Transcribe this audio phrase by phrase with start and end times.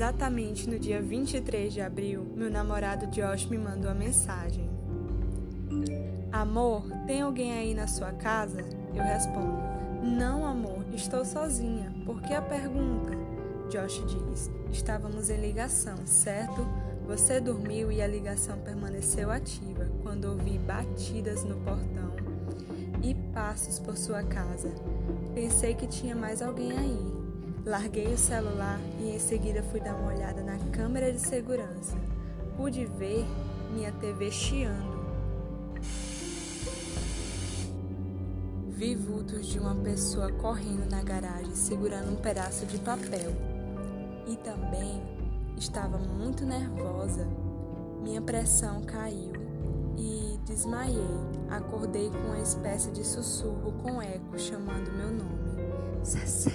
[0.00, 4.66] Exatamente no dia 23 de abril, meu namorado Josh me mandou uma mensagem.
[6.32, 8.64] Amor, tem alguém aí na sua casa?
[8.94, 9.58] Eu respondo:
[10.02, 11.92] Não, amor, estou sozinha.
[12.06, 13.12] Por que a pergunta?
[13.68, 16.66] Josh diz: Estávamos em ligação, certo?
[17.06, 22.14] Você dormiu e a ligação permaneceu ativa quando ouvi batidas no portão
[23.02, 24.72] e passos por sua casa.
[25.34, 27.19] Pensei que tinha mais alguém aí.
[27.64, 31.94] Larguei o celular e em seguida fui dar uma olhada na câmera de segurança.
[32.56, 33.26] Pude ver
[33.72, 34.98] minha TV chiando.
[38.68, 43.30] Vi vultos de uma pessoa correndo na garagem segurando um pedaço de papel.
[44.26, 45.02] E também
[45.58, 47.28] estava muito nervosa.
[48.02, 49.32] Minha pressão caiu
[49.98, 51.04] e desmaiei.
[51.50, 55.40] Acordei com uma espécie de sussurro com eco chamando meu nome.
[56.02, 56.50] Cecé,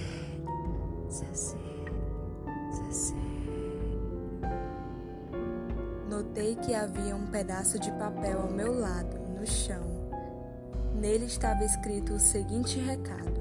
[6.54, 9.82] Que havia um pedaço de papel ao meu lado, no chão.
[10.94, 13.40] Nele estava escrito o seguinte recado: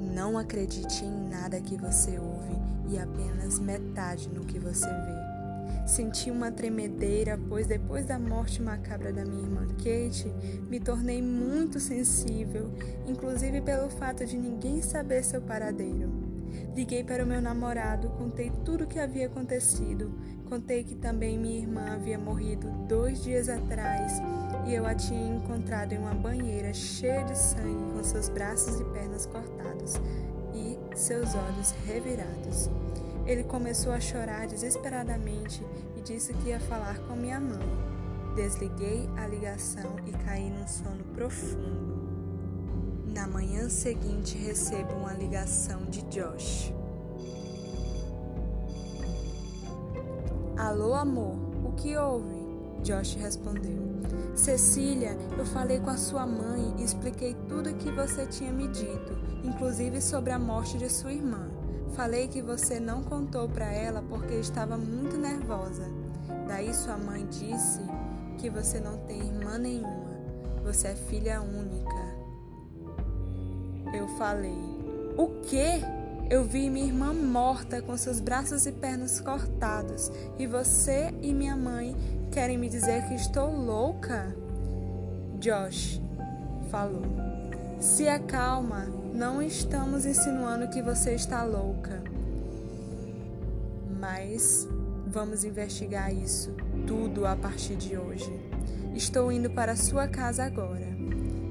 [0.00, 5.86] Não acredite em nada que você ouve e apenas metade no que você vê.
[5.86, 10.28] Senti uma tremedeira, pois depois da morte macabra da minha irmã Kate,
[10.68, 12.70] me tornei muito sensível,
[13.06, 16.29] inclusive pelo fato de ninguém saber seu paradeiro.
[16.74, 20.12] Liguei para o meu namorado, contei tudo o que havia acontecido,
[20.48, 24.20] contei que também minha irmã havia morrido dois dias atrás
[24.66, 28.84] e eu a tinha encontrado em uma banheira cheia de sangue, com seus braços e
[28.84, 29.94] pernas cortados
[30.54, 32.70] e seus olhos revirados.
[33.26, 35.64] Ele começou a chorar desesperadamente
[35.96, 37.68] e disse que ia falar com minha mãe.
[38.36, 42.19] Desliguei a ligação e caí num sono profundo.
[43.14, 46.72] Na manhã seguinte, recebo uma ligação de Josh.
[50.56, 52.40] Alô, amor, o que houve?
[52.82, 53.90] Josh respondeu.
[54.34, 58.68] Cecília, eu falei com a sua mãe e expliquei tudo o que você tinha me
[58.68, 61.50] dito, inclusive sobre a morte de sua irmã.
[61.94, 65.84] Falei que você não contou para ela porque estava muito nervosa.
[66.46, 67.80] Daí sua mãe disse
[68.38, 70.10] que você não tem irmã nenhuma.
[70.64, 72.19] Você é filha única.
[73.94, 74.58] Eu falei:
[75.16, 75.80] O quê?
[76.28, 81.56] Eu vi minha irmã morta com seus braços e pernas cortados e você e minha
[81.56, 81.96] mãe
[82.30, 84.32] Querem me dizer que estou louca?
[85.40, 86.00] Josh
[86.70, 87.02] falou.
[87.80, 92.00] Se acalma, não estamos insinuando que você está louca.
[93.98, 94.68] Mas
[95.08, 96.54] vamos investigar isso
[96.86, 98.32] tudo a partir de hoje.
[98.94, 100.86] Estou indo para sua casa agora.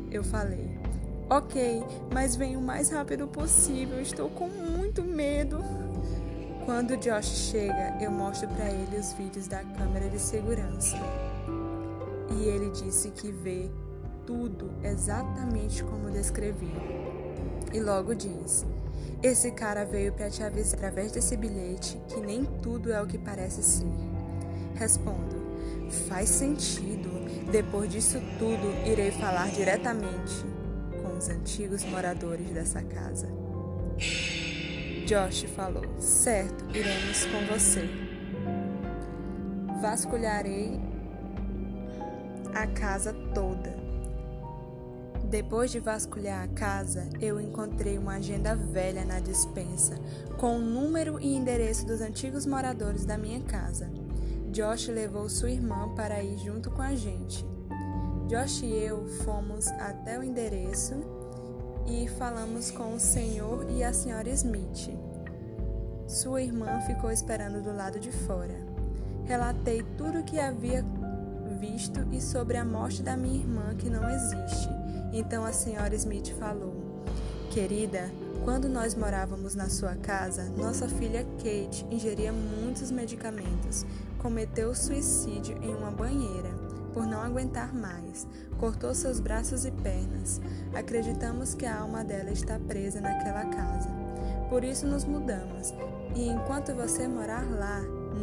[0.09, 0.79] Eu falei.
[1.31, 4.01] Ok, mas venha o mais rápido possível.
[4.01, 5.59] Estou com muito medo.
[6.65, 10.97] Quando Josh chega, eu mostro para ele os vídeos da câmera de segurança.
[12.35, 13.69] E ele disse que vê
[14.25, 16.73] tudo exatamente como descrevi.
[17.71, 18.65] E logo diz:
[19.21, 23.19] Esse cara veio para te avisar através desse bilhete que nem tudo é o que
[23.19, 23.85] parece ser.
[24.73, 25.35] Respondo:
[26.07, 27.07] Faz sentido.
[27.51, 30.58] Depois disso tudo, irei falar diretamente
[31.19, 33.27] os antigos moradores dessa casa.
[35.05, 37.89] Josh falou: Certo, iremos com você.
[39.81, 40.79] Vasculharei
[42.55, 43.77] a casa toda.
[45.25, 49.99] Depois de vasculhar a casa, eu encontrei uma agenda velha na despensa
[50.37, 53.91] com o número e endereço dos antigos moradores da minha casa.
[54.51, 57.45] Josh levou sua irmã para ir junto com a gente.
[58.29, 60.93] Josh e eu fomos até o endereço
[61.87, 64.95] e falamos com o senhor e a senhora Smith.
[66.07, 68.53] Sua irmã ficou esperando do lado de fora.
[69.25, 70.85] Relatei tudo o que havia
[71.59, 74.69] visto e sobre a morte da minha irmã que não existe.
[75.11, 76.75] Então a senhora Smith falou:
[77.49, 78.11] Querida,
[78.45, 83.87] quando nós morávamos na sua casa, nossa filha Kate ingeria muitos medicamentos.
[84.19, 86.68] Cometeu suicídio em uma banheira
[86.99, 88.27] por não aguentar mais.
[88.59, 90.41] Cortou seus braços e pernas.
[90.75, 93.89] Acreditamos que a alma dela está presa naquela casa.
[94.49, 95.73] Por isso nos mudamos.
[96.13, 97.79] E enquanto você morar lá,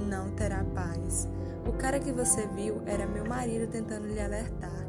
[0.07, 1.27] não terá paz.
[1.67, 4.85] O cara que você viu era meu marido tentando lhe alertar.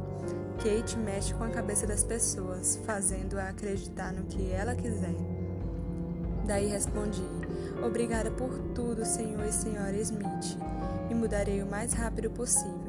[0.58, 5.16] Kate mexe com a cabeça das pessoas, fazendo-a acreditar no que ela quiser.
[6.46, 7.24] Daí respondi:
[7.86, 10.58] Obrigada por tudo, senhor e senhora Smith,
[11.10, 12.87] e mudarei o mais rápido possível.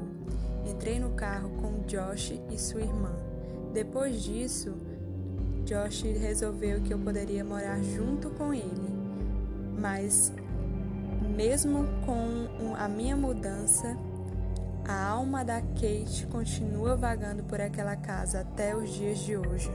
[0.68, 3.12] Entrei no carro com Josh e sua irmã.
[3.72, 4.74] Depois disso,
[5.64, 8.88] Josh resolveu que eu poderia morar junto com ele,
[9.78, 10.32] mas
[11.38, 13.96] Mesmo com a minha mudança,
[14.84, 19.70] a alma da Kate continua vagando por aquela casa até os dias de hoje.